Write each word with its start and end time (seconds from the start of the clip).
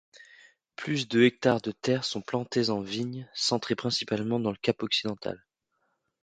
Plus 0.77 1.07
de 1.07 1.21
hectares 1.21 1.61
de 1.61 1.71
terre 1.71 2.03
sont 2.05 2.23
plantés 2.23 2.71
en 2.71 2.81
vignes, 2.81 3.29
centrés 3.35 3.75
principalement 3.75 4.39
dans 4.39 4.49
le 4.49 4.57
Cap-Occidental. 4.57 5.45